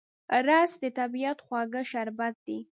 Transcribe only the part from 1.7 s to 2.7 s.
شربت دی